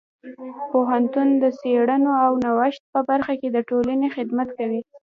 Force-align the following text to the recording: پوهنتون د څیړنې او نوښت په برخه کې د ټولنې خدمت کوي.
پوهنتون 0.71 1.27
د 1.43 1.43
څیړنې 1.59 2.13
او 2.25 2.31
نوښت 2.43 2.83
په 2.93 2.99
برخه 3.09 3.33
کې 3.39 3.47
د 3.51 3.57
ټولنې 3.69 4.07
خدمت 4.15 4.49
کوي. 4.57 4.81